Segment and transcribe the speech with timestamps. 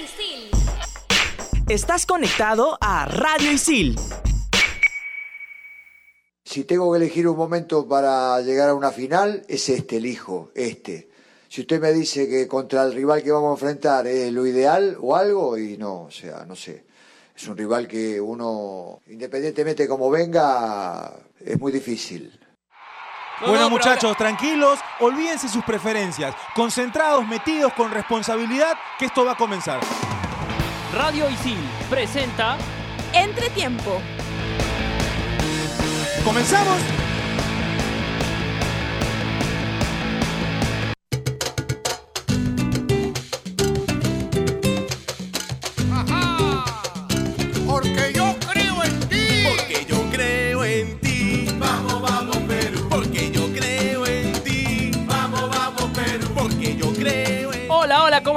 [0.00, 0.50] Isil.
[1.68, 3.98] Estás conectado a Radio Isil.
[6.42, 11.10] Si tengo que elegir un momento para llegar a una final, es este, elijo, este.
[11.48, 14.96] Si usted me dice que contra el rival que vamos a enfrentar es lo ideal
[15.00, 16.84] o algo, y no, o sea, no sé.
[17.36, 22.39] Es un rival que uno, independientemente como venga, es muy difícil.
[23.46, 29.80] Bueno, muchachos, tranquilos, olvídense sus preferencias, concentrados, metidos con responsabilidad, que esto va a comenzar.
[30.94, 32.58] Radio Isil presenta
[33.12, 34.00] Entretiempo.
[36.24, 36.99] ¿Comenzamos?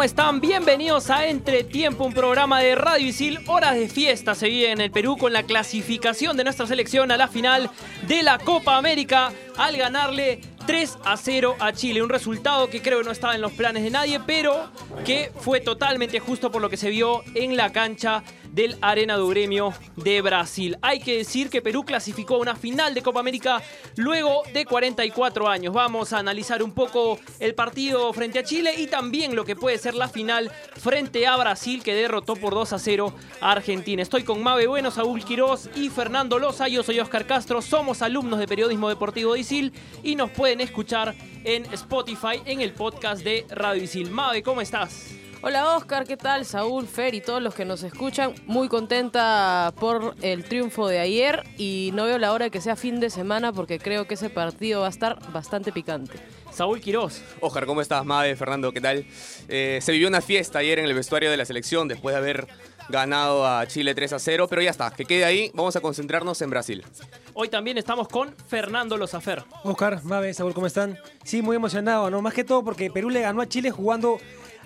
[0.04, 0.42] ¿Cómo están?
[0.42, 3.40] Bienvenidos a Entretiempo, un programa de Radio Isil.
[3.48, 7.16] Horas de fiesta se vive en el Perú con la clasificación de nuestra selección a
[7.16, 7.70] la final
[8.06, 12.04] de la Copa América al ganarle 3 a 0 a Chile.
[12.04, 14.70] Un resultado que creo que no estaba en los planes de nadie, pero
[15.06, 18.24] que fue totalmente justo por lo que se vio en la cancha
[18.54, 20.78] del Arena do Gremio de Brasil.
[20.82, 23.62] Hay que decir que Perú clasificó a una final de Copa América
[23.96, 25.74] luego de 44 años.
[25.74, 29.80] Vamos a analizar un poco el partido frente a Chile y también lo que puede
[29.80, 34.04] ser la final frente a Brasil que derrotó por 2 a 0 a Argentina.
[34.04, 36.68] Estoy con Mabe Bueno, Saúl Quirós y Fernando Loza.
[36.68, 37.60] Yo soy Oscar Castro.
[37.62, 39.74] Somos alumnos de Periodismo Deportivo de Isil
[40.04, 44.12] y nos pueden escuchar en Spotify en el podcast de Radio Isil.
[44.12, 45.23] Mabe, ¿cómo estás?
[45.46, 46.46] Hola Oscar, ¿qué tal?
[46.46, 48.34] Saúl, Fer y todos los que nos escuchan.
[48.46, 52.78] Muy contenta por el triunfo de ayer y no veo la hora de que sea
[52.78, 56.18] fin de semana porque creo que ese partido va a estar bastante picante.
[56.50, 57.22] Saúl Quirós.
[57.42, 58.06] Oscar, ¿cómo estás?
[58.06, 59.06] Mabe, Fernando, ¿qué tal?
[59.50, 62.48] Eh, se vivió una fiesta ayer en el vestuario de la selección después de haber
[62.88, 66.42] ganado a Chile 3 a 0, pero ya está, que quede ahí, vamos a concentrarnos
[66.42, 66.86] en Brasil.
[67.34, 69.44] Hoy también estamos con Fernando Lozafer.
[69.64, 70.98] Oscar, Mabe, Saúl, ¿cómo están?
[71.26, 72.22] Sí, muy emocionado, ¿no?
[72.22, 74.20] Más que todo porque Perú le ganó a Chile jugando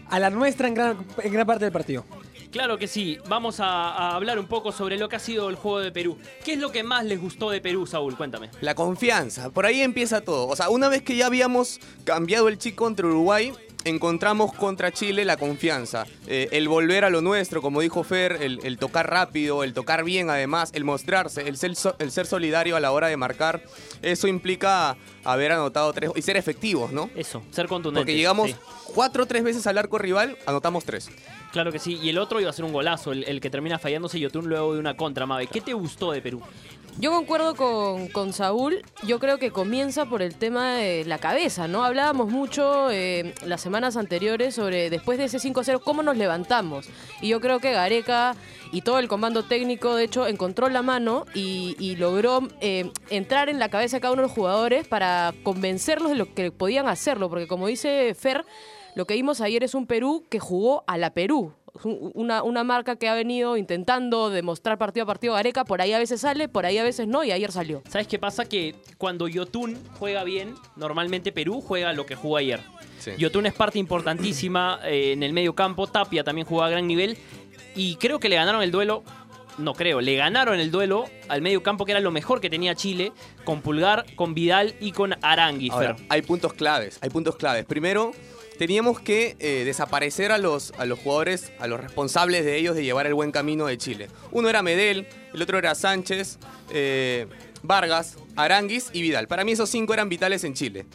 [0.09, 2.05] a la nuestra en gran, en gran parte del partido.
[2.51, 5.55] Claro que sí, vamos a, a hablar un poco sobre lo que ha sido el
[5.55, 6.17] juego de Perú.
[6.45, 8.15] ¿Qué es lo que más les gustó de Perú, Saúl?
[8.15, 8.49] Cuéntame.
[8.61, 10.47] La confianza, por ahí empieza todo.
[10.47, 13.51] O sea, una vez que ya habíamos cambiado el chip contra Uruguay,
[13.83, 16.05] encontramos contra Chile la confianza.
[16.25, 20.03] Eh, el volver a lo nuestro, como dijo Fer, el, el tocar rápido, el tocar
[20.05, 23.61] bien además, el mostrarse, el ser, so- el ser solidario a la hora de marcar.
[24.01, 27.09] Eso implica haber anotado tres y ser efectivos, ¿no?
[27.15, 28.01] Eso, ser contundente.
[28.01, 28.51] Porque llegamos
[28.97, 31.11] cuatro o tres veces al arco rival, anotamos tres.
[31.51, 33.77] Claro que sí, y el otro iba a ser un golazo, el, el que termina
[33.77, 35.45] fallándose Yotun luego de una contra, Mabe.
[35.45, 36.41] ¿Qué te gustó de Perú?
[36.99, 41.67] Yo concuerdo con, con Saúl, yo creo que comienza por el tema de la cabeza,
[41.67, 41.83] ¿no?
[41.83, 46.89] Hablábamos mucho eh, las semanas anteriores sobre después de ese 5-0 cómo nos levantamos.
[47.21, 48.35] Y yo creo que Gareca
[48.71, 53.49] y todo el comando técnico, de hecho, encontró la mano y, y logró eh, entrar
[53.49, 56.87] en la cabeza de cada uno de los jugadores para convencerlos de lo que podían
[56.87, 57.29] hacerlo.
[57.29, 58.45] Porque como dice Fer,
[58.95, 61.53] lo que vimos ayer es un Perú que jugó a la Perú.
[61.83, 65.93] Un- Una, una marca que ha venido intentando demostrar partido a partido Gareca, por ahí
[65.93, 67.83] a veces sale, por ahí a veces no, y ayer salió.
[67.87, 68.45] ¿Sabes qué pasa?
[68.45, 72.61] Que cuando Yotun juega bien, normalmente Perú juega lo que jugó ayer.
[72.97, 73.11] Sí.
[73.19, 77.15] Yotun es parte importantísima eh, en el medio campo, Tapia también jugó a gran nivel
[77.77, 79.03] y creo que le ganaron el duelo.
[79.57, 82.75] No creo, le ganaron el duelo al medio campo que era lo mejor que tenía
[82.75, 83.11] Chile,
[83.43, 85.69] con Pulgar, con Vidal y con Arangui.
[85.71, 87.65] Ahora, hay puntos claves, hay puntos claves.
[87.65, 88.11] Primero,
[88.59, 92.83] teníamos que eh, desaparecer a los, a los jugadores, a los responsables de ellos de
[92.83, 94.09] llevar el buen camino de Chile.
[94.31, 96.37] Uno era Medel, el otro era Sánchez,
[96.69, 97.25] eh,
[97.63, 99.27] Vargas, Aranguis y Vidal.
[99.27, 100.85] Para mí esos cinco eran vitales en Chile.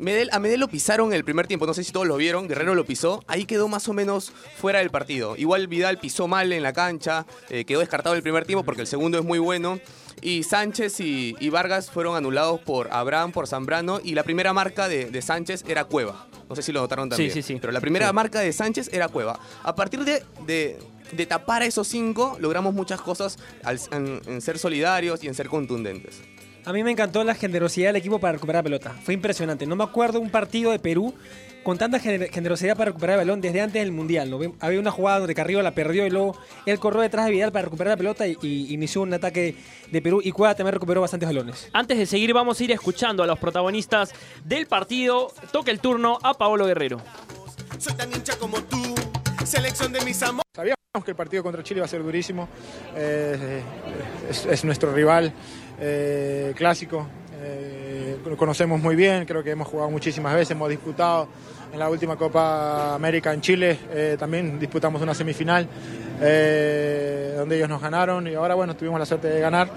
[0.00, 2.74] Medel, a Medel lo pisaron el primer tiempo, no sé si todos lo vieron, Guerrero
[2.74, 5.36] lo pisó, ahí quedó más o menos fuera del partido.
[5.36, 8.86] Igual Vidal pisó mal en la cancha, eh, quedó descartado el primer tiempo porque el
[8.86, 9.78] segundo es muy bueno.
[10.22, 14.88] Y Sánchez y, y Vargas fueron anulados por Abraham, por Zambrano, y la primera marca
[14.88, 16.26] de, de Sánchez era Cueva.
[16.48, 17.30] No sé si lo notaron también.
[17.30, 17.58] sí, sí.
[17.60, 18.12] Pero la primera Sí.
[18.14, 19.38] marca de Sánchez era Cueva.
[19.62, 20.78] A partir de, de-
[21.12, 25.34] de tapar a esos cinco, logramos muchas cosas al- en, en ser solidarios y en
[25.34, 26.20] ser contundentes.
[26.64, 28.94] A mí me encantó la generosidad del equipo para recuperar la pelota.
[29.02, 29.66] Fue impresionante.
[29.66, 31.14] No me acuerdo un partido de Perú
[31.62, 34.30] con tanta gener- generosidad para recuperar el balón desde antes del Mundial.
[34.30, 34.38] ¿no?
[34.60, 36.36] Había una jugada donde Carrillo la perdió y luego
[36.66, 39.56] él corrió detrás de Vidal para recuperar la pelota y, y inició un ataque
[39.90, 40.20] de Perú.
[40.22, 41.68] Y Cueva también recuperó bastantes balones.
[41.72, 44.12] Antes de seguir, vamos a ir escuchando a los protagonistas
[44.44, 45.32] del partido.
[45.52, 47.00] Toca el turno a Paolo Guerrero.
[47.78, 48.94] Soy tan hincha como tú.
[49.44, 50.44] Selección de mis amores.
[50.54, 52.48] Sabíamos que el partido contra Chile iba a ser durísimo.
[52.94, 53.62] Eh,
[54.28, 55.32] es, es nuestro rival
[55.80, 57.06] eh, clásico.
[57.42, 61.26] Eh, lo conocemos muy bien, creo que hemos jugado muchísimas veces, hemos disputado
[61.72, 65.66] en la última Copa América en Chile eh, también disputamos una semifinal
[66.20, 69.68] eh, donde ellos nos ganaron y ahora bueno, tuvimos la suerte de ganar.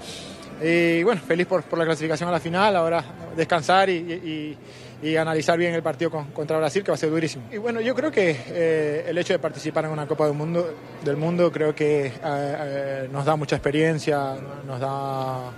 [0.62, 3.02] Y bueno, feliz por, por la clasificación a la final, ahora
[3.36, 4.58] descansar y, y-
[5.02, 7.44] y analizar bien el partido con- contra Brasil, que va a ser durísimo.
[7.52, 10.74] Y bueno, yo creo que eh, el hecho de participar en una Copa del Mundo,
[11.04, 14.34] del mundo creo que eh, nos da mucha experiencia,
[14.66, 15.50] nos da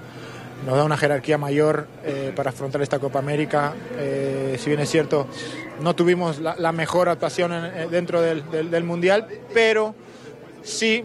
[0.65, 3.75] nos da una jerarquía mayor eh, para afrontar esta Copa América.
[3.99, 5.27] Eh, si bien es cierto,
[5.81, 9.95] no tuvimos la, mejor actuación eh, dentro del, Mundial, pero
[10.63, 11.05] sí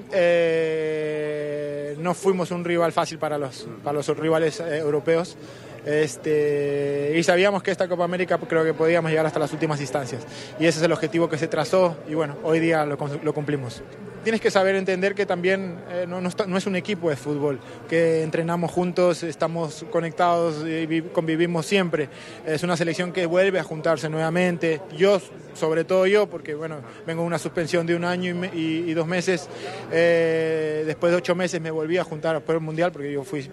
[2.00, 5.38] no fuimos un rival fácil para los, para los rivales europeos.
[5.86, 10.24] Este, y sabíamos que esta Copa América creo que podíamos llegar hasta las últimas instancias.
[10.60, 13.82] Y ese es el objetivo que se trazó y bueno, hoy día lo, lo cumplimos.
[14.24, 17.16] Tienes que saber entender que también eh, no, no está- no es un equipo de
[17.16, 17.60] fútbol,
[17.90, 22.08] que entrenamos juntos, estamos conectados y vi- convivimos siempre.
[22.46, 24.80] Es una selección que vuelve a juntarse nuevamente.
[24.96, 25.20] Yo,
[25.54, 29.48] sobre todo yo, porque bueno, vengo de una suspensión de un año y, dos meses.
[29.92, 33.50] Eh, después de ocho meses me volví a juntar después del Mundial, porque yo fui,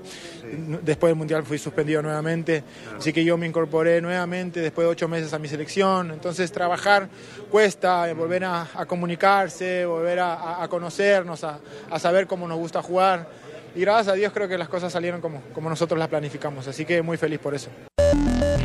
[0.83, 2.65] después del Mundial fui suspendido nuevamente.
[2.97, 6.11] Así que yo me incorporé nuevamente después de ocho meses a mi selección.
[6.11, 7.09] Entonces trabajar
[7.51, 11.61] cuesta, eh, volver a, comunicarse, volver a, conocernos, a,
[11.91, 13.29] a saber cómo nos gusta jugar.
[13.75, 16.67] Y gracias a Dios creo que las cosas salieron como, como nosotros las planificamos.
[16.67, 17.71] Así que muy feliz por eso.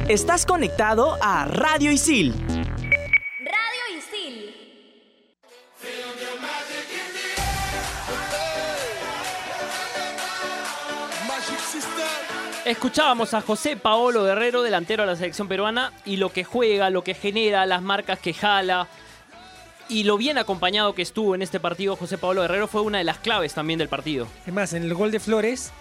[0.10, 2.63] Estás conectado a Radio Isil.
[12.74, 17.04] Escuchábamos a José Paolo Guerrero, delantero de la selección peruana, y lo que juega, lo
[17.04, 18.88] que genera, las marcas que jala,
[19.88, 23.04] y lo bien acompañado que estuvo en este partido José Paolo Guerrero fue una de
[23.04, 24.28] las claves también del partido.
[24.48, 25.72] Es más, en el gol de Flores,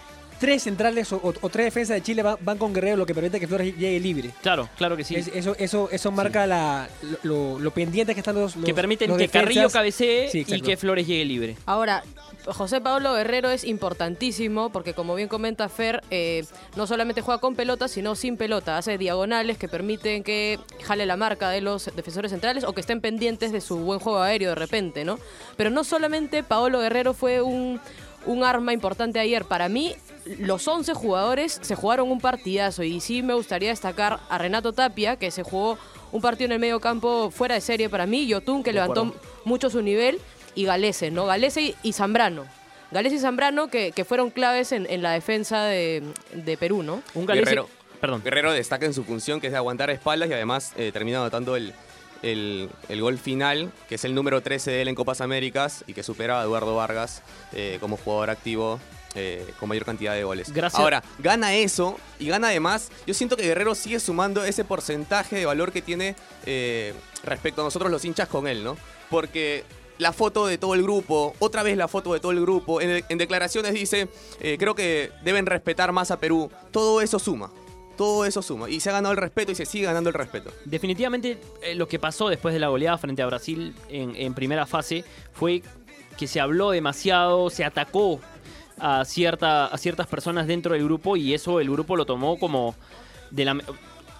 [0.43, 3.15] tres centrales o, o- o tres defensas de Chile van, van con Guerrero, lo que
[3.15, 4.31] permite que Flores llegue libre.
[4.41, 5.15] Claro, claro que sí.
[5.15, 6.89] Es- eso, eso, eso marca la,
[7.23, 9.43] lo, lo pendiente que están los, los que permiten los que defensas.
[9.47, 11.55] Carrillo cabecee Sí, y que Flores llegue libre.
[11.65, 12.03] Ahora,
[12.45, 16.43] José Pablo Guerrero es importantísimo porque, como bien comenta Fer, eh,
[16.75, 18.77] no solamente juega con pelota, sino sin pelota.
[18.77, 22.99] Hace diagonales que permiten que jale la marca de los defensores centrales o que estén
[22.99, 25.19] pendientes de su buen juego aéreo de repente, ¿no?
[25.55, 27.79] Pero no solamente Paolo Guerrero fue un,
[28.25, 29.45] un arma importante ayer.
[29.45, 29.95] Para mí,
[30.39, 35.15] los 11 jugadores se jugaron un partidazo y sí me gustaría destacar a Renato Tapia,
[35.17, 35.77] que se jugó
[36.11, 39.13] un partido en el medio campo fuera de serie para mí, Yotun, que levantó
[39.45, 40.19] mucho su nivel,
[40.55, 41.25] y Galese, ¿no?
[41.25, 42.45] Galese y, y Zambrano.
[42.91, 46.03] Galese y Zambrano que, que fueron claves en, en la defensa de,
[46.33, 47.01] de Perú, ¿no?
[47.15, 48.21] Un Galese- Guerrero, perdón.
[48.23, 51.55] Guerrero destaca en su función, que es de aguantar espaldas y además eh, termina anotando
[51.55, 51.73] el,
[52.23, 55.93] el, el gol final, que es el número 13 de él en Copas Américas y
[55.93, 57.21] que supera a Eduardo Vargas
[57.51, 58.79] eh, como jugador activo
[59.15, 60.51] eh, con mayor cantidad de goles.
[60.51, 60.79] Gracias.
[60.79, 65.45] Ahora, gana eso y gana además, yo siento que Guerrero sigue sumando ese porcentaje de
[65.45, 66.15] valor que tiene
[66.47, 68.75] eh, respecto a nosotros los hinchas con él, ¿no?
[69.11, 69.65] Porque
[69.99, 73.05] la foto de todo el grupo, otra vez la foto de todo el grupo, en,
[73.07, 74.07] en declaraciones dice,
[74.39, 77.51] eh, creo que deben respetar más a Perú, todo eso suma.
[77.97, 78.69] Todo eso suma.
[78.69, 80.51] Y se ha ganado el respeto y se sigue ganando el respeto.
[80.65, 85.03] Definitivamente eh, lo que pasó después de la goleada frente a Brasil en, primera fase
[85.33, 85.61] fue
[86.17, 88.19] que se habló demasiado, se atacó
[88.79, 92.75] a, cierta, a ciertas personas dentro del grupo y eso el grupo lo tomó como
[93.31, 93.57] de la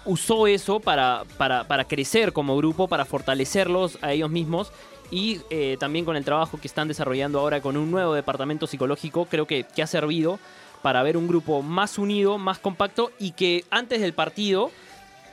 [0.04, 4.72] usó eso para, para, para crecer como grupo, para fortalecerlos a ellos mismos
[5.10, 9.26] y eh, también con el trabajo que están desarrollando ahora con un nuevo departamento psicológico,
[9.26, 10.38] creo que, que ha servido
[10.84, 14.70] para ver un grupo más unido, más compacto y que antes del partido,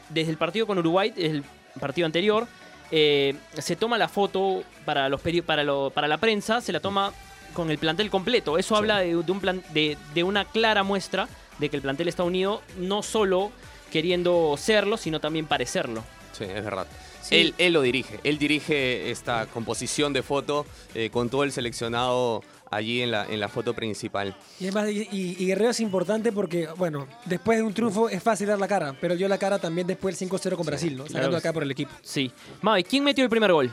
[0.07, 1.43] desde el partido con Uruguay, desde el
[1.77, 2.47] partido anterior,
[2.89, 7.11] eh, se toma la foto para, los para, lo- para la prensa, se la toma
[7.53, 8.57] con el plantel completo.
[8.57, 11.27] Eso habla de, de un plan, de, de una clara muestra
[11.59, 13.51] de que el plantel está unido, no solo
[13.91, 16.01] queriendo serlo, sino también parecerlo.
[16.31, 16.87] Sí, es verdad.
[17.21, 17.35] Sí.
[17.35, 18.21] Él, él lo dirige.
[18.23, 20.65] Él dirige esta composición de foto
[20.95, 24.35] eh, con todo el seleccionado allí en la, en la foto principal.
[24.59, 28.47] Y además, y, y- Guerrero es importante porque, bueno, después de un triunfo es fácil
[28.47, 31.03] dar la cara, pero dio la cara también después del 5-0 con Brasil, ¿no?
[31.03, 31.37] Sacando claro.
[31.37, 31.91] acá por el equipo.
[32.01, 32.31] Sí.
[32.61, 33.71] Mavi, ¿quién metió el primer gol?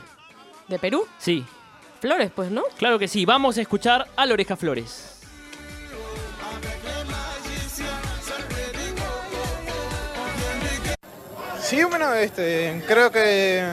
[0.67, 1.07] ¿De Perú?
[1.17, 1.43] Sí,
[2.01, 2.63] Flores, pues, ¿no?
[2.77, 3.25] claro que sí.
[3.25, 5.15] Vamos a escuchar a Loreja Flores.
[11.61, 13.63] Sí, bueno, este, creo que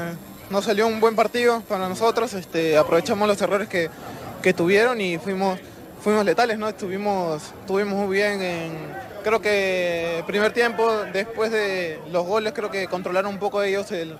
[0.51, 2.35] nos salió un buen partido para nosotros.
[2.35, 3.89] Este, aprovechamos los errores que,
[4.47, 5.59] que tuvieron y fuimos,
[6.01, 6.69] fuimos letales, ¿no?
[6.69, 8.73] Estuvimos, estuvimos muy bien en,
[9.25, 14.17] creo que primer tiempo, después de los goles, creo que controlaron un poco ellos el,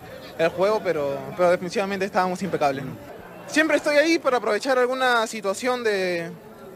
[0.57, 2.85] juego, pero, pero definitivamente estábamos impecables.
[3.47, 6.29] Siempre estoy ahí para aprovechar alguna situación de,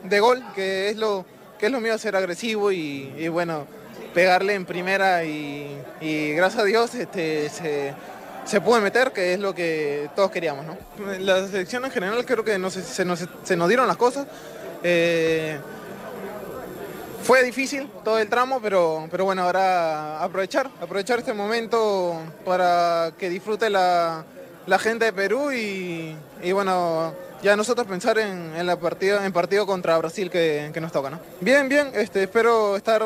[0.05, 1.27] de gol, que es lo,
[1.59, 3.67] que es lo mío, ser agresivo y, y bueno,
[4.15, 7.95] pegarle en primera y, y gracias a Dios este, se,
[8.45, 10.65] se puede meter, que es lo que todos queríamos.
[10.67, 10.77] ¿no?
[11.19, 14.27] La selección en general creo que no se, nos, se nos dieron las cosas.
[14.83, 15.59] Eh,
[17.23, 23.29] fue difícil todo el tramo, pero, pero bueno, ahora aprovechar, aprovechar este momento para que
[23.29, 24.25] disfrute la,
[24.67, 29.33] la gente de Perú y, y bueno, ya nosotros pensar en, en, la partido, en
[29.33, 31.11] partido contra Brasil que, que nos toca.
[31.11, 31.21] ¿no?
[31.41, 33.05] Bien, bien, este, espero estar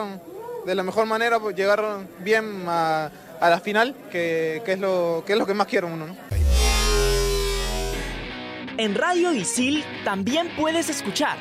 [0.65, 1.83] de la mejor manera, pues, llegar
[2.21, 3.11] bien a,
[3.41, 6.07] a la final, que, es lo, que es lo que más quiero uno.
[6.07, 6.17] ¿no?
[8.77, 11.39] En Radio Isil también puedes escuchar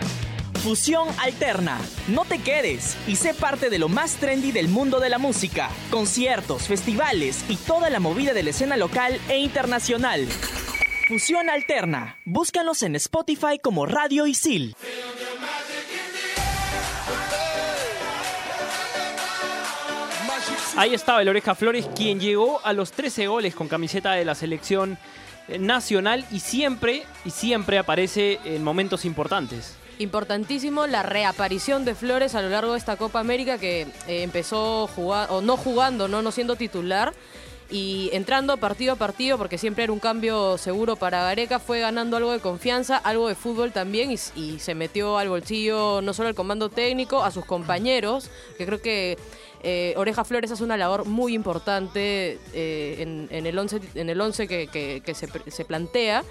[0.64, 1.78] Fusión Alterna.
[2.08, 5.70] No te quedes y sé parte de lo más trendy del mundo de la música,
[5.92, 10.26] conciertos, festivales y toda la movida de la escena local e internacional.
[11.10, 12.18] Fusión Alterna.
[12.24, 14.74] Búscanos en Spotify como Radio Isil.
[20.76, 24.34] Ahí estaba el Oreja Flores, quien llegó a los 13 goles con camiseta de la
[24.34, 24.98] selección
[25.60, 29.76] nacional y siempre, y siempre aparece en momentos importantes.
[30.00, 34.88] Importantísimo la reaparición de Flores a lo largo de esta Copa América que eh, empezó
[34.88, 36.24] jugar, o no jugando, ¿no?
[36.24, 37.14] no siendo titular
[37.70, 42.18] y entrando partido a partido, porque siempre era un cambio seguro para Gareca, fue ganando
[42.18, 46.36] algo de confianza, algo de fútbol también, y, se metió al bolsillo no solo el
[46.36, 49.18] comando técnico, a sus compañeros, que creo que
[49.64, 54.20] eh, Oreja Flores hace una labor muy importante eh, en, en, el 11 en el
[54.20, 56.24] once que, que, que se, se plantea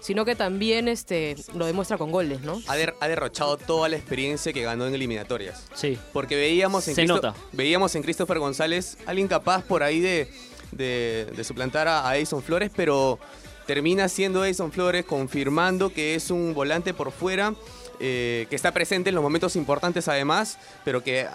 [0.00, 2.58] sino que también este, lo demuestra con goles, ¿no?
[2.68, 5.66] Ha, der, ha, derrochado toda la experiencia que ganó en eliminatorias.
[5.74, 5.98] Sí.
[6.14, 7.34] Porque veíamos en, Se Cristo, nota.
[7.52, 10.30] veíamos en Christopher González alguien capaz por ahí de,
[10.72, 13.18] de, de suplantar a, a Edison Flores, pero
[13.66, 17.54] termina siendo Edison Flores confirmando que es un volante por fuera,
[18.00, 21.26] eh, que está presente en los momentos importantes además, pero que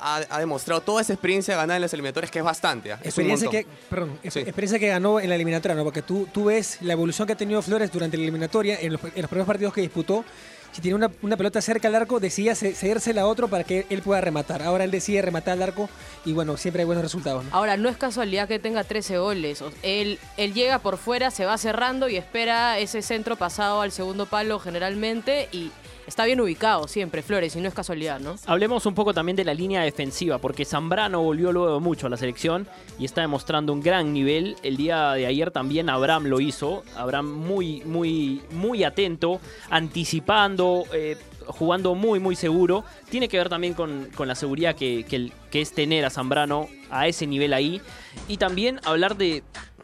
[0.00, 2.92] ha, ha, demostrado toda esa experiencia ganada en las eliminatorias, que es bastante.
[2.92, 4.40] Es experiencia, que, perdón, sí.
[4.40, 5.84] experiencia que ganó en la eliminatoria, ¿no?
[5.84, 9.02] porque tú, tú ves la evolución que ha tenido Flores durante la eliminatoria, en los,
[9.02, 10.24] en los primeros partidos que disputó.
[10.70, 14.02] Si tiene una, una, pelota cerca al arco, decía cedérsela a otro para que él
[14.02, 14.62] pueda rematar.
[14.62, 15.88] Ahora él decide rematar al arco
[16.26, 17.44] y bueno, siempre hay buenos resultados.
[17.44, 17.50] ¿no?
[17.52, 19.64] Ahora, no es casualidad que tenga 13 goles.
[19.82, 24.26] Él, él llega por fuera, se va cerrando y espera ese centro pasado al segundo
[24.26, 25.72] palo generalmente y
[26.08, 28.36] está bien ubicado siempre, Flores, y no es casualidad, ¿no?
[28.46, 32.16] Hablemos un poco también de la línea defensiva, porque Zambrano volvió luego mucho a la
[32.16, 32.66] selección
[32.98, 34.56] y está demostrando un gran nivel.
[34.62, 36.82] El día de ayer también Abraham lo hizo.
[36.96, 40.84] Abraham muy, muy, muy atento, anticipando.
[40.92, 45.32] Eh, jugando muy muy seguro, tiene que ver también con, con la seguridad que, que,
[45.50, 47.80] que es tener a Zambrano a ese nivel ahí.
[48.28, 49.42] Y también hablar de,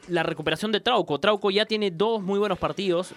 [0.08, 1.18] la recuperación de Trauco.
[1.18, 3.14] Trauco ya tiene dos muy buenos partidos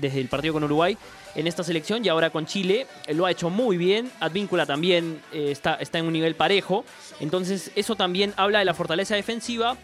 [0.00, 0.96] desde el partido con Uruguay
[1.34, 2.86] en esta selección y ahora con Chile.
[3.08, 4.10] Lo ha hecho muy bien.
[4.20, 6.84] Advíncula también eh, está, está en un nivel parejo.
[7.20, 9.76] Entonces eso también habla de la fortaleza defensiva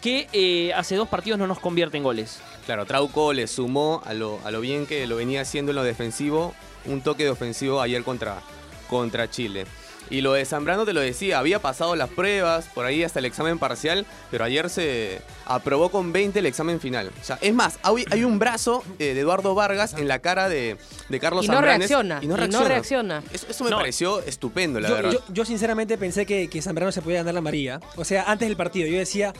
[0.00, 2.40] que eh, hace dos partidos no nos convierte en goles.
[2.66, 5.84] Claro, Trauco le sumó a lo, a lo bien que lo venía haciendo en lo
[5.84, 6.54] defensivo
[6.86, 8.40] un toque de ofensivo ayer contra,
[8.88, 9.66] contra Chile.
[10.12, 13.24] Y lo de Zambrano te lo decía, había pasado las pruebas, por ahí hasta el
[13.24, 17.10] examen parcial, pero ayer se aprobó con 20 el examen final.
[17.18, 20.50] O sea, es más, hay, hay un brazo eh, de Eduardo Vargas en la cara
[20.50, 20.76] de,
[21.08, 21.88] de Carlos y no Zambranes.
[21.88, 22.58] Reacciona, y no reacciona.
[22.58, 23.22] Y no reacciona.
[23.32, 23.78] Eso, eso me no.
[23.78, 25.12] pareció estupendo, la yo, verdad.
[25.12, 27.80] Yo, yo, sinceramente pensé que, que Zambrano se podía ganar la María.
[27.96, 29.32] O sea, antes del partido, yo decía,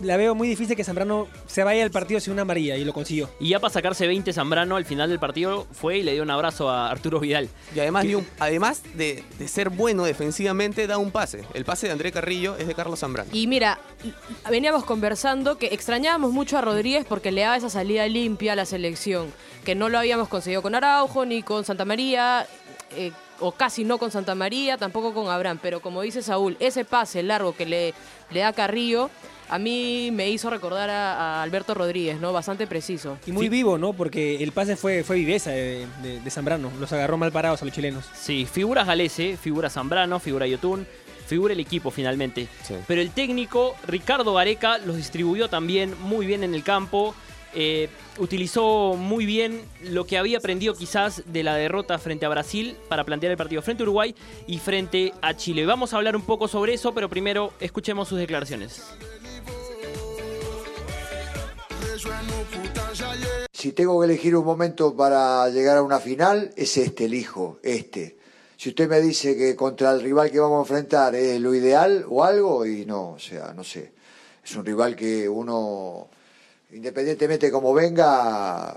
[0.00, 2.92] la veo muy difícil que Zambrano se vaya al partido sin una amarilla y lo
[2.92, 3.30] consiguió.
[3.40, 6.30] Y ya para sacarse 20 Zambrano al final del partido fue y le dio un
[6.30, 7.48] abrazo a Arturo Vidal.
[7.74, 11.44] Y además, un, además de, de, ser bueno defensivamente, da un pase.
[11.54, 13.30] El pase de André Carrillo es de Carlos Zambrano.
[13.32, 13.78] Y mira,
[14.50, 18.66] veníamos conversando que extrañábamos mucho a Rodríguez porque le daba esa salida limpia a la
[18.66, 19.32] selección,
[19.64, 22.46] que no lo habíamos conseguido con Araujo ni con Santa María.
[22.96, 26.84] Eh, o casi no con Santa María, tampoco con Abraham, pero como dice Saúl, ese
[26.84, 27.94] pase largo que le,
[28.30, 29.10] le da Carrillo
[29.48, 32.32] a mí me hizo recordar a, a, Alberto Rodríguez, ¿no?
[32.32, 33.18] Bastante preciso.
[33.26, 33.50] Y muy sí.
[33.50, 33.92] vivo, ¿no?
[33.92, 36.70] Porque el pase fue, fue viveza de, de, de, Zambrano.
[36.80, 38.04] Los agarró mal parados a los chilenos.
[38.14, 40.86] Sí, figura Galese, figura Zambrano, figura Yotun,
[41.26, 42.48] figura el equipo finalmente.
[42.62, 42.74] Sí.
[42.86, 47.14] Pero el técnico, Ricardo Gareca, los distribuyó también muy bien en el campo.
[47.56, 52.76] Eh, utilizó muy bien lo que había aprendido quizás de la derrota frente a Brasil
[52.88, 54.14] para plantear el partido frente a Uruguay
[54.48, 55.64] y frente a Chile.
[55.64, 58.82] Vamos a hablar un poco sobre eso, pero primero escuchemos sus declaraciones.
[63.52, 68.16] Si tengo que elegir un momento para llegar a una final, es este, elijo, este.
[68.56, 72.04] Si usted me dice que contra el rival que vamos a enfrentar es lo ideal
[72.08, 73.92] o algo, y no, o sea, no sé.
[74.44, 76.08] Es un rival que uno,
[76.72, 78.76] independientemente de cómo venga,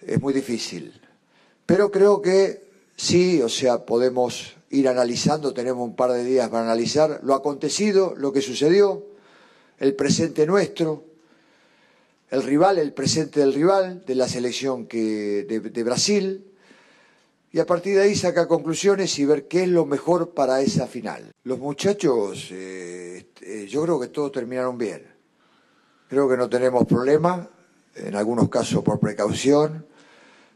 [0.00, 1.00] es muy difícil.
[1.66, 2.62] Pero creo que
[2.96, 8.14] sí, o sea, podemos ir analizando, tenemos un par de días para analizar lo acontecido,
[8.16, 9.04] lo que sucedió,
[9.78, 11.13] el presente nuestro
[12.30, 16.44] el rival, el presente del rival, de la selección que, de, Brasil,
[17.52, 20.86] y a partir de ahí sacar conclusiones y ver qué es lo mejor para esa
[20.86, 21.30] final.
[21.44, 25.06] Los muchachos, eh, eh, yo creo que todos terminaron bien.
[26.08, 27.48] Creo que no tenemos problema,
[27.94, 29.86] en algunos casos por precaución,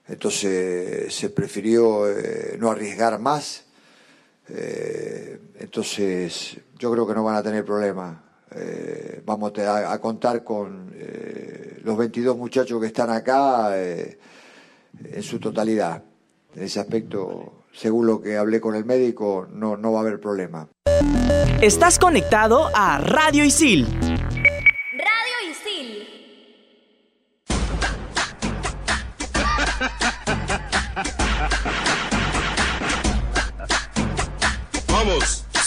[0.08, 3.64] entonces se prefirió eh, no arriesgar más.
[4.48, 8.24] Eh, entonces yo creo que no van a tener problema.
[8.54, 14.18] Eh, vamos a, contar con eh, los 22 muchachos que están acá eh,
[15.04, 16.02] en su totalidad.
[16.54, 20.20] En ese aspecto, según lo que hablé con el médico, no, no va a haber
[20.20, 20.68] problema.
[21.60, 24.17] Estás conectado a Radio Isil.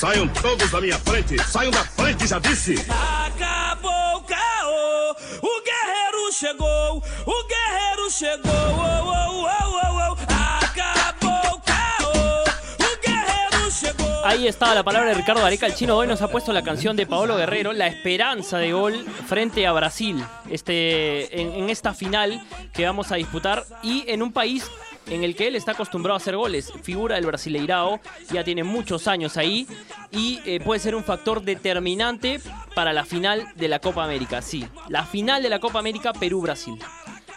[0.01, 1.37] Saiam todos da minha frente.
[1.43, 2.73] Saiam da frente, já disse.
[2.89, 10.65] Acabou o caô, o guerreiro chegou, o guerreiro chegou, oh, oh, oh, oh, oh.
[10.65, 12.43] acabou o caô,
[12.79, 14.25] o guerreiro chegou.
[14.25, 15.67] Ahí está la palabra de Ricardo Areca.
[15.67, 19.05] El chino hoy nos ha puesto la canción de Paolo Guerrero, La esperanza de gol
[19.27, 22.43] frente a Brasil, este, en, en esta final
[22.73, 24.67] que vamos a disputar y en un país
[25.11, 26.71] en el que él está acostumbrado a hacer goles.
[26.81, 27.99] Figura del Brasileirao,
[28.31, 29.67] ya tiene muchos años ahí
[30.09, 32.39] y eh, puede ser un factor determinante
[32.73, 34.41] para la final de la Copa América.
[34.41, 36.79] Sí, la final de la Copa América Perú-Brasil.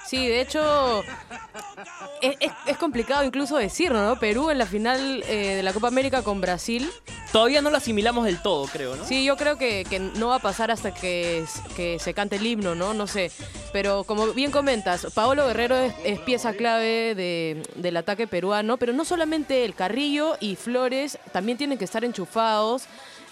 [0.06, 1.02] Sí, de hecho,
[2.20, 4.18] es, complicado incluso decirlo, ¿no?
[4.18, 6.88] Perú en la final eh, de la Copa América con Brasil.
[7.34, 9.04] Todavía no lo asimilamos del todo, creo, ¿no?
[9.04, 12.46] Sí, yo creo que, que no va a pasar hasta que, que se cante el
[12.46, 12.94] himno, ¿no?
[12.94, 13.32] No sé.
[13.72, 18.92] Pero como bien comentas, Paolo Guerrero es, es pieza clave de- del ataque peruano, pero
[18.92, 22.84] no solamente el Carrillo y Flores también tienen que estar enchufados.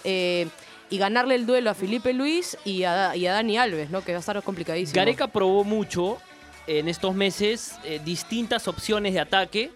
[0.03, 0.47] eh,
[0.89, 4.03] y ganarle el duelo a Felipe Luis y a, y a Dani Alves, ¿no?
[4.03, 4.95] Que va a estar complicadísimo.
[4.95, 6.17] Gareca probó mucho
[6.67, 9.71] en estos meses eh, distintas opciones de ataque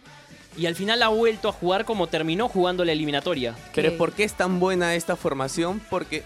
[0.58, 3.56] y al final ha vuelto a jugar como terminó jugando la eliminatoria.
[3.76, 5.80] Pero ¿por qué es tan buena esta formación?
[5.90, 6.24] Porque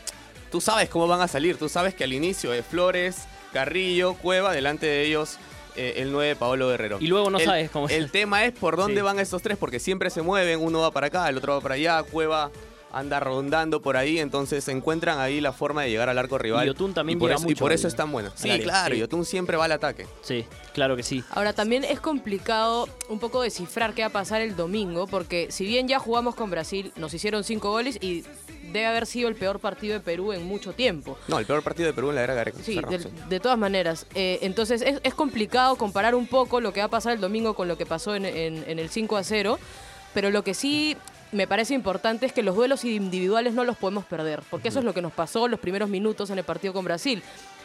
[0.51, 1.57] tú sabes cómo van a salir.
[1.57, 5.37] Tú sabes que al inicio es Flores, Carrillo, Cueva, delante de ellos
[5.75, 6.97] eh, el 9 Paolo Guerrero.
[6.99, 9.01] Y luego no El- sabes cómo El tema es por dónde Sí.
[9.01, 10.59] van estos tres, porque siempre se mueven.
[10.59, 12.03] Uno va para acá, el otro va para allá.
[12.03, 12.51] Cueva
[12.93, 16.65] anda rondando por ahí, entonces encuentran ahí la forma de llegar al arco rival.
[16.65, 18.29] Y Yotun también por llega eso, y por eso es tan buena.
[18.29, 18.99] al Sí, área, claro, sí.
[19.01, 20.07] Yotun siempre va al ataque.
[20.21, 21.23] Sí, claro que sí.
[21.31, 25.65] Ahora también es complicado un poco descifrar qué va a pasar el domingo, porque si
[25.65, 28.23] bien ya jugamos con Brasil, nos hicieron cinco goles y
[28.71, 31.17] debe haber sido el peor partido de Perú en mucho tiempo.
[31.27, 32.57] No, el peor partido de Perú en la era Gareca.
[32.63, 33.09] Sí, de, sí.
[33.29, 34.05] de todas maneras.
[34.15, 37.53] Eh, entonces es, es complicado comparar un poco lo que va a pasar el domingo
[37.53, 39.59] con lo que pasó en, en- en el 5 a 0,
[40.13, 40.95] pero lo que sí
[41.31, 44.85] me parece importante es que los duelos individuales no los podemos perder, porque eso es
[44.85, 47.23] lo que nos pasó los primeros minutos en el partido con Brasil.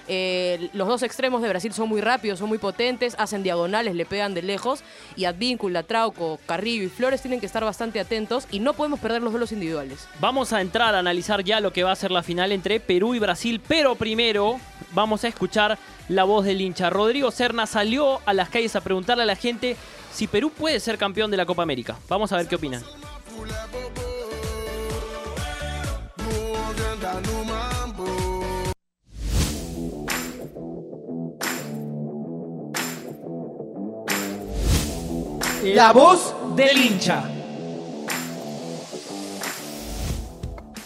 [0.08, 4.06] Eh, los dos extremos de Brasil son muy rápidos, son muy potentes, hacen diagonales, le
[4.06, 4.84] pegan de lejos,
[5.16, 9.22] y Advíncula, Trauco, Carrillo y Flores tienen que estar bastante atentos y no podemos perder
[9.22, 10.06] los duelos individuales.
[10.20, 13.14] Vamos a entrar a analizar ya lo que va a ser la final entre Perú
[13.14, 14.60] y Brasil, pero primero
[14.92, 15.76] vamos a escuchar
[16.08, 16.88] la voz del hincha.
[16.88, 19.76] Rodrigo Serna salió a las calles a preguntarle a la gente
[20.12, 21.98] si Perú puede ser campeón de la Copa América.
[22.08, 22.82] Vamos a ver qué opinan.
[35.74, 37.24] La voz del hincha.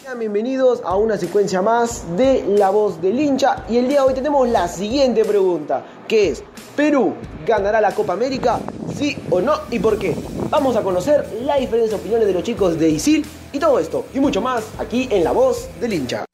[0.02, 4.08] Sean Bienvenidos a una secuencia más de La Voz del Hincha y el día de
[4.08, 6.42] hoy tenemos la siguiente pregunta, que es,
[6.74, 7.14] ¿Perú
[7.46, 8.58] ganará la Copa América?
[8.96, 9.54] ¿Sí o no?
[9.70, 10.14] ¿Y por qué?
[10.50, 14.20] Vamos a conocer las diferentes opiniones de los chicos de Isil y todo esto y
[14.20, 16.24] mucho más aquí en La Voz del Hincha.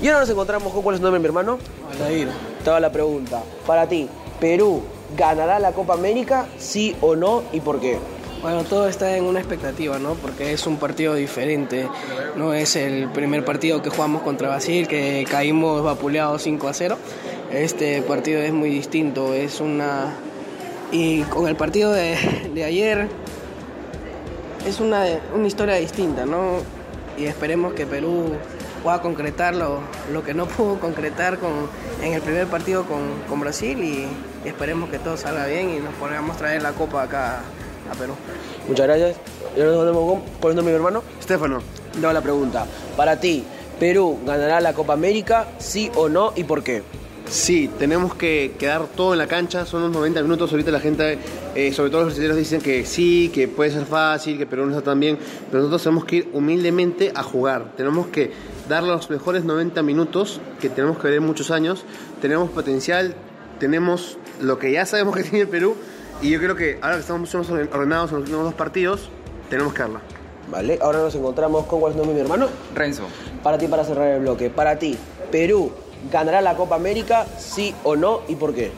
[0.00, 1.58] Y ahora nos encontramos con cuál es su nombre, mi hermano.
[1.90, 2.28] Aldair.
[2.64, 3.42] Toda la pregunta.
[3.66, 4.08] Para ti,
[4.38, 4.82] ¿Perú
[5.16, 6.46] ganará la Copa América?
[6.58, 7.42] ¿Sí o no?
[7.52, 7.98] ¿Y por qué?
[8.42, 10.14] Bueno, todo está en una expectativa, ¿no?
[10.14, 11.88] Porque es un partido diferente.
[12.36, 16.98] No es el primer partido que jugamos contra Brasil, que caímos vapuleados 5 a 0.
[17.52, 19.34] Este partido es muy distinto.
[19.34, 20.12] Es una.
[20.92, 22.16] Y con el partido de,
[22.54, 23.08] de ayer,
[24.66, 25.04] es una,
[25.34, 26.58] una historia distinta, ¿no?
[27.18, 28.32] Y esperemos que Perú
[28.82, 29.80] pueda concretar lo,
[30.12, 31.50] lo que no pudo concretar con,
[32.02, 34.06] en el primer partido con, con Brasil y,
[34.44, 37.40] y esperemos que todo salga bien y nos podamos traer la copa acá
[37.90, 38.12] a Perú.
[38.68, 39.16] Muchas gracias.
[39.56, 41.02] Y ahora nos vemos con- ¿Cuál es tu nombre, mi hermano?
[41.18, 41.62] Estefano.
[42.00, 42.66] No, la pregunta.
[42.96, 43.44] Para ti,
[43.80, 45.46] ¿Perú ganará la Copa América?
[45.58, 46.32] ¿Sí o no?
[46.36, 46.82] ¿Y por qué?
[47.28, 51.18] Sí, tenemos que quedar todo en la cancha, son unos 90 minutos, ahorita la gente,
[51.56, 54.70] eh, sobre todo los brasileños dicen que sí, que puede ser fácil, que Perú no
[54.70, 55.18] está tan bien,
[55.50, 58.30] pero nosotros tenemos que ir humildemente a jugar, tenemos que
[58.68, 61.84] dar los mejores 90 minutos que tenemos que ver en muchos años.
[62.20, 63.14] Tenemos potencial,
[63.58, 65.76] tenemos lo que ya sabemos que tiene el Perú
[66.22, 69.08] y yo creo que ahora que estamos mucho más ordenados en los últimos dos partidos,
[69.50, 70.00] tenemos que darla.
[70.50, 72.48] Vale, ahora nos encontramos con cuál es mi hermano.
[72.74, 73.02] Renzo.
[73.42, 74.48] Para ti, para cerrar el bloque.
[74.48, 74.96] Para ti,
[75.30, 75.72] Perú,
[76.10, 77.26] ¿ganará la Copa América?
[77.38, 78.22] ¿Sí o no?
[78.28, 78.72] ¿Y por qué?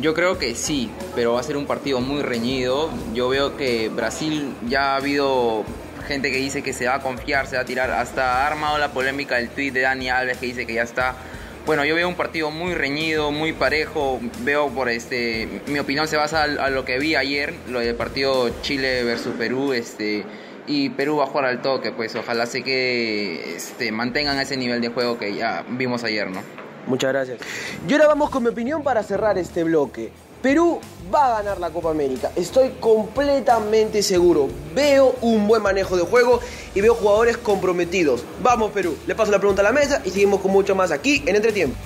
[0.00, 2.88] Yo creo que sí, pero va a ser un partido muy reñido.
[3.12, 5.64] Yo veo que Brasil ya ha habido
[6.06, 7.90] gente que dice que se va a confiar, se va a tirar.
[7.90, 11.14] Hasta ha armado la polémica del tweet de Dani Alves que dice que ya está.
[11.66, 14.20] Bueno, yo veo un partido muy reñido, muy parejo.
[14.40, 18.48] Veo por este, mi opinión se basa a, lo que vi ayer, lo del partido
[18.62, 20.24] Chile versus Perú, este,
[20.66, 24.80] y Perú va a jugar al toque, pues ojalá se que este, mantengan ese nivel
[24.80, 26.42] de juego que ya vimos ayer, ¿no?
[26.86, 27.38] Muchas gracias.
[27.86, 30.12] Y ahora vamos con mi opinión para cerrar este bloque.
[30.42, 30.80] Perú
[31.12, 32.32] va a ganar la Copa América.
[32.34, 34.48] Estoy completamente seguro.
[34.74, 36.40] Veo un buen manejo de juego
[36.74, 38.24] y veo jugadores comprometidos.
[38.42, 38.96] Vamos Perú.
[39.06, 41.76] Le paso la pregunta a la mesa y seguimos con mucho más aquí en Entretiempo.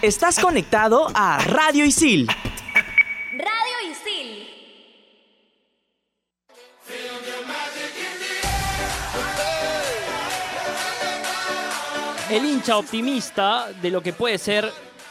[0.00, 2.28] Estás conectado a Radio Isil.
[12.30, 14.70] El hincha optimista de lo que puede ser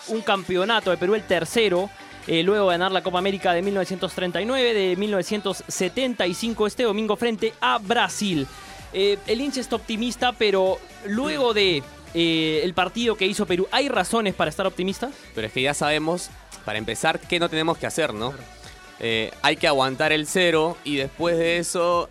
[0.09, 1.89] un campeonato de Perú, el tercero,
[2.27, 7.79] eh, luego de ganar la Copa América de 1939, de 1975, este domingo frente a
[7.79, 8.45] Brasil.
[8.93, 10.77] Eh, el hincha está optimista, pero
[11.07, 11.81] luego de
[12.13, 15.11] eh, el partido que hizo Perú, ¿hay razones para estar optimistas?
[15.33, 16.29] Pero es que ya sabemos,
[16.65, 18.35] para empezar, qué no tenemos que hacer, ¿no?
[19.41, 22.09] Hay que aguantar el cero y después de eso,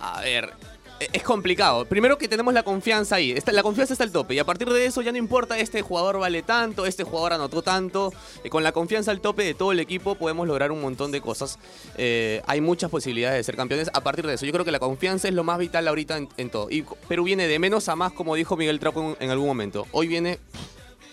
[0.00, 0.52] a ver,
[1.00, 1.84] es complicado.
[1.84, 4.86] Primero que tenemos la confianza ahí, la confianza está al tope y a partir de
[4.86, 8.12] eso ya no importa este jugador vale tanto, este jugador anotó tanto.
[8.44, 11.20] Eh, con la confianza al tope de todo el equipo podemos lograr un montón de
[11.20, 11.58] cosas.
[11.96, 14.46] Eh, hay muchas posibilidades de ser campeones a partir de eso.
[14.46, 16.68] Yo creo que la confianza es lo más vital ahorita en, todo.
[16.70, 19.86] Y Perú viene de menos a más, como dijo Miguel Trapo en, en algún momento.
[19.92, 20.38] Hoy viene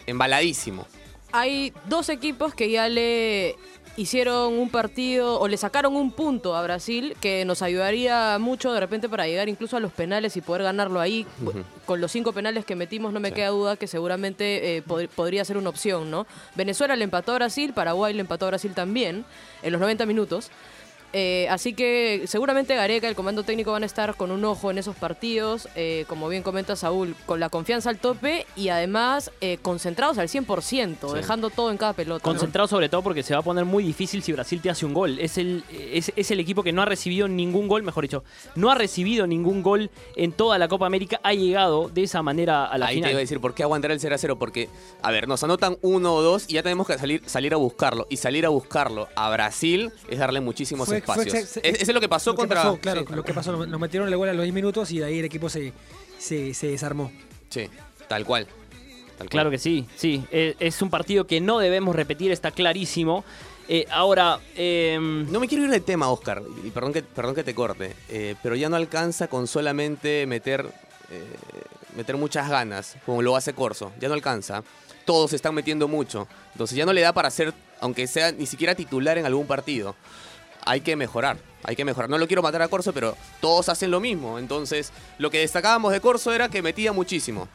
[0.05, 0.87] embaladísimo.
[1.31, 3.55] Hay dos equipos que ya le
[3.95, 8.79] hicieron un partido o le sacaron un punto a Brasil que nos ayudaría mucho de
[8.79, 11.27] repente para llegar incluso a los penales y poder ganarlo ahí.
[11.85, 15.45] Con los cinco penales que metimos no me queda duda que seguramente eh, pod- podría
[15.45, 16.25] ser una opción, ¿no?
[16.55, 19.25] Venezuela le empató a Brasil, Paraguay le empató a Brasil también
[19.61, 20.49] en los 90 minutos.
[21.13, 24.79] Eh, así que seguramente Gareca, el comando técnico van a estar con un ojo en
[24.79, 29.59] esos partidos, eh, como bien comenta Saúl, con la confianza al tope y además eh,
[29.61, 31.15] concentrados al 100%, Sí.
[31.15, 32.23] dejando todo en cada pelota.
[32.25, 32.31] ¿no?
[32.33, 34.93] Concentrado sobre todo porque se va a poner muy difícil si Brasil te hace un
[34.95, 35.19] gol.
[35.19, 38.23] Es el, es, es el equipo que no ha recibido ningún gol, mejor dicho,
[38.55, 41.19] no ha recibido ningún gol en toda la Copa América.
[41.23, 43.09] Ha llegado de esa manera a la Ahí final.
[43.09, 44.39] te iba a decir, ¿por qué aguantar el 0 a 0?
[44.39, 44.67] Porque,
[45.03, 48.07] a ver, nos anotan uno o dos y ya tenemos que salir, salir a buscarlo.
[48.09, 51.33] Y salir a buscarlo a Brasil es darle muchísimos Fue- fue espacios.
[51.43, 52.63] ex- Es- Eso es lo que pasó lo que contra.
[52.63, 54.99] pasó, claro, Sí, lo que pasó, nos metieron el gol a los 10 minutos y
[54.99, 55.73] de ahí el equipo se,
[56.17, 57.11] se, se desarmó.
[57.49, 57.69] Sí,
[58.07, 58.47] tal cual.
[59.29, 60.23] Claro que sí, sí.
[60.31, 63.23] Eh, es un partido que no debemos repetir, está clarísimo.
[63.69, 67.43] Eh, ahora, em, No me quiero ir del tema, Oscar, y perdón que, perdón que
[67.43, 70.65] te corte, eh, pero ya no alcanza con solamente meter,
[71.09, 71.23] eh,
[71.95, 73.93] meter muchas ganas, como lo hace Corso.
[74.01, 74.63] Ya no alcanza.
[75.05, 76.27] Todos se están metiendo mucho.
[76.53, 79.95] Entonces ya no le da para ser, aunque sea ni siquiera titular en algún partido.
[80.65, 82.09] Hay que mejorar, hay que mejorar.
[82.09, 84.39] No lo quiero matar a Corso, pero todos hacen lo mismo.
[84.39, 87.47] Entonces, lo que destacábamos de Corso era que metía muchísimo.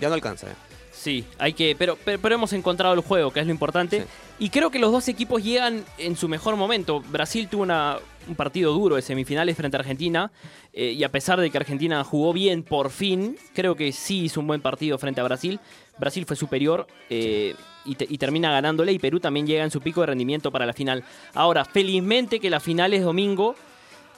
[0.00, 0.48] Ya no alcanza.
[0.48, 0.54] eh.
[0.92, 4.06] Sí, hay que, pero, pero, pero hemos encontrado el juego, que es lo importante.
[4.38, 7.00] Y creo que los dos equipos llegan en su mejor momento.
[7.00, 7.98] Brasil tuvo una-
[8.28, 10.30] un partido duro de semifinales frente a Argentina.
[10.74, 14.40] eh, y a pesar de que Argentina jugó bien por fin, creo que sí hizo
[14.40, 15.60] un buen partido frente a Brasil.
[15.98, 18.92] Brasil fue superior eh, y, te- y termina ganándole.
[18.92, 21.04] Y Perú también llega en su pico de rendimiento para la final.
[21.34, 23.54] Ahora, felizmente que la final es domingo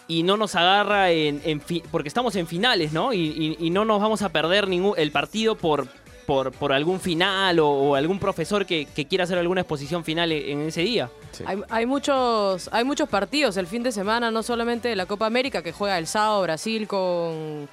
[0.08, 3.12] y no nos agarra en, en fi- porque estamos en finales, ¿no?
[3.12, 3.18] Y,
[3.58, 5.86] y- y no nos vamos a perder ningún el partido por
[6.26, 10.32] por, por algún final o, o algún profesor que, que quiera hacer alguna exposición final
[10.32, 11.10] e- en ese día.
[11.44, 15.60] Hay, hay muchos, hay muchos partidos el fin de semana, no solamente la Copa América,
[15.62, 17.68] que juega el sábado Brasil con.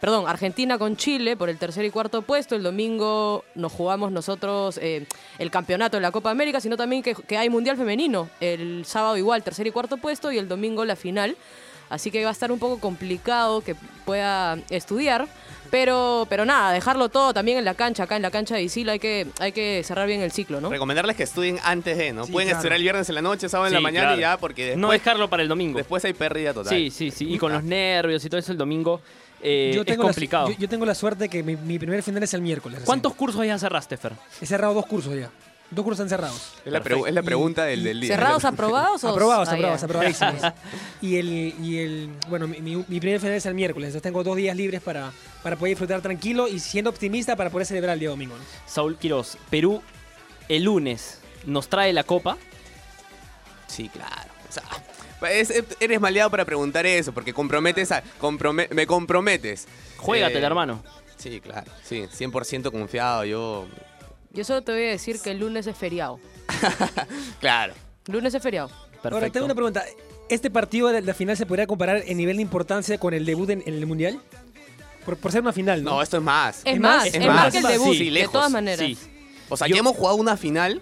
[0.00, 2.56] Perdón, Argentina con Chile por el tercer y cuarto puesto.
[2.56, 5.06] El domingo nos jugamos nosotros eh,
[5.38, 8.30] el campeonato de la Copa América, sino también que, que hay Mundial Femenino.
[8.40, 11.36] El sábado igual, tercer y cuarto puesto, y el domingo la final.
[11.90, 15.28] Así que va a estar un poco complicado que pueda estudiar.
[15.70, 18.88] Pero, pero nada, dejarlo todo también en la cancha, acá en la cancha de Isil
[18.88, 20.68] hay que, hay que cerrar bien el ciclo, ¿no?
[20.68, 22.26] Recomendarles que estudien antes de, ¿no?
[22.26, 22.58] Sí, Pueden claro.
[22.58, 24.90] estudiar el viernes en la noche, sábado en la mañana y ya, porque después, No
[24.90, 25.78] dejarlo para el domingo.
[25.78, 26.76] después hay pérdida total.
[26.76, 27.32] Sí, sí, sí.
[27.32, 29.00] Y con los nervios y todo eso el domingo
[29.42, 30.48] eh, es la, complicado.
[30.50, 32.80] yo, yo tengo la suerte que mi, mi primer final es el miércoles.
[32.80, 32.86] recién.
[32.86, 34.12] ¿Cuántos cursos ya cerraste, Fer?
[34.40, 35.30] He cerrado dos cursos ya.
[35.70, 36.54] Dos cursos están cerrados.
[36.64, 38.16] Es la, pregu- es la pregunta del, del día.
[38.16, 40.34] ¿Cerrados, aprobados o Aprobados, Ah, aprobados, aprobadísimos.
[41.00, 41.28] y el,
[41.62, 44.56] y el, bueno, mi, mi- mi primer final es el miércoles, entonces tengo dos días
[44.56, 45.12] libres para,
[45.44, 48.34] para poder disfrutar tranquilo y siendo optimista para poder celebrar el día domingo.
[48.36, 48.42] ¿no?
[48.66, 49.80] Saúl Quiroz, Perú
[50.48, 52.36] el lunes nos trae la copa.
[53.68, 54.30] Sí, claro.
[55.28, 59.66] Es- eres maleado para preguntar eso, porque comprometes a, comprome- me comprometes.
[59.98, 60.82] Juégatela, Eh, hermano.
[61.16, 61.70] Sí, claro.
[61.84, 63.24] Sí, 100% confiado.
[63.24, 63.66] Yo,
[64.32, 66.18] Yo solo te voy a decir que el lunes es feriado.
[67.40, 67.74] claro.
[68.06, 68.70] Lunes es feriado.
[69.02, 69.84] Ahora, tengo una pregunta.
[70.28, 73.50] ¿Este partido de la final se podría comparar en nivel de importancia con el debut
[73.50, 74.20] en, en el Mundial?
[75.04, 75.92] Por, por ser una final, ¿no?
[75.92, 76.60] No, esto es más.
[76.64, 78.78] Es más, es más que el debut, Sí, de todas maneras.
[78.86, 78.96] Sí.
[79.48, 80.80] O sea, ya hemos jugado una final,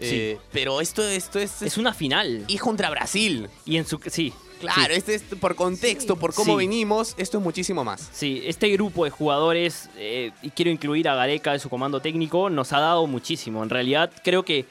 [0.00, 0.46] eh, Sí.
[0.52, 1.62] pero esto, esto es...
[1.62, 2.44] Es una final.
[2.48, 3.48] Y contra Brasil.
[3.64, 4.00] Y en su...
[4.06, 4.32] Sí.
[4.60, 4.98] Claro, sí.
[4.98, 8.10] este es por contexto, por cómo venimos, esto es muchísimo más.
[8.12, 12.50] Sí, este grupo de jugadores, eh, y quiero incluir a Gareca de su comando técnico,
[12.50, 13.62] nos ha dado muchísimo.
[13.62, 14.66] En realidad, creo que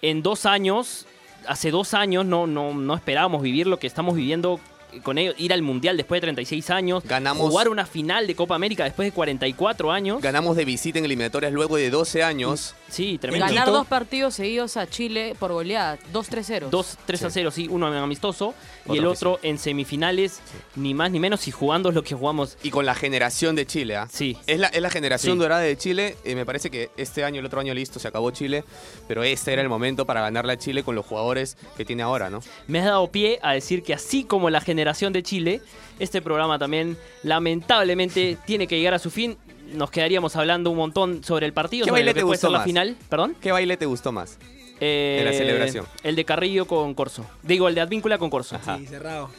[0.00, 1.06] en dos años,
[1.48, 4.60] hace dos años, no, no, no esperábamos vivir lo que estamos viviendo
[5.02, 8.54] con ellos, ir al Mundial después de 36 años, Ganamos- jugar una final de Copa
[8.54, 10.20] América después de 44 años.
[10.22, 12.74] Ganamos de visita en eliminatorias luego de 12 años.
[12.92, 13.46] Sí, tremendo.
[13.46, 15.98] Ganar dos partidos seguidos a Chile por goleada.
[16.12, 16.68] 2-3-0.
[16.68, 18.52] 2, 3 a 0, sí, uno en amistoso
[18.90, 20.40] y el otro en semifinales,
[20.76, 22.58] ni más ni menos, y jugando es lo que jugamos.
[22.62, 24.08] Y con la generación de Chile, ¿ah?
[24.12, 24.36] Sí.
[24.46, 25.40] Es la, es la generación Sí.
[25.40, 26.16] dorada de Chile.
[26.24, 28.62] y me parece que este año, el otro año listo, se acabó Chile.
[29.08, 32.28] Pero este era el momento para ganarle a Chile con los jugadores que tiene ahora,
[32.28, 32.40] ¿no?
[32.66, 35.62] Me has dado pie a decir que así como la generación de Chile,
[35.98, 39.36] este programa también lamentablemente tiene que llegar a su fin.
[39.74, 42.32] Nos quedaríamos hablando un montón sobre el partido, ¿Qué sobre baile lo que te puede
[42.36, 42.66] gustó ser la más?
[42.66, 42.96] final.
[43.08, 43.36] ¿Perdón?
[43.40, 44.38] ¿Qué baile te gustó más?
[44.80, 45.86] Eh, De la celebración.
[46.02, 47.24] El de Carrillo con Corso.
[47.42, 48.58] Digo, el de Advíncula con Corso.
[48.78, 49.30] Sí, cerrado.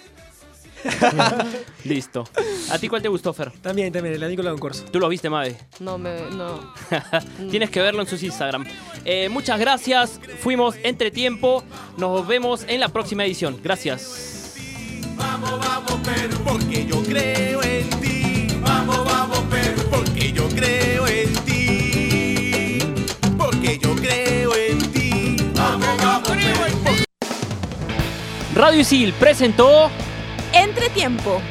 [1.85, 2.25] Listo.
[2.71, 3.51] ¿A ti cuál te gustó, Fer?
[3.61, 4.83] También, también, el Advíncula con Corso.
[4.85, 5.57] ¿Tú lo viste, Mabe?
[5.79, 6.73] No, me, no.
[7.49, 8.65] Tienes que verlo en sus Instagram.
[9.05, 10.19] Eh, muchas gracias.
[10.39, 11.63] Fuimos entre tiempo.
[11.97, 13.59] Nos vemos en la próxima edición.
[13.63, 14.55] Gracias.
[15.15, 17.62] Vamos, vamos, Perú, porque yo creo
[20.43, 22.79] yo creo en ti.
[23.37, 25.37] Porque yo creo en ti.
[25.55, 27.03] Vamos, vamos, Perú.
[28.55, 29.89] Radio Isil presentó
[30.51, 31.41] Entretiempo.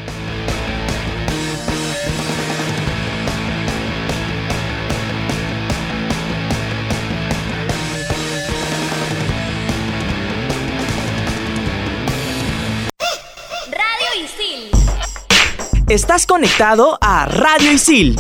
[13.70, 14.70] Radio Isil.
[15.88, 18.16] Estás conectado a Radio Isil